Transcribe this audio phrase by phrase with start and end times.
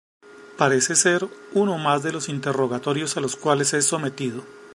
[0.57, 4.43] Parece ser uno más de los interrogatorios a los cuales es sometido.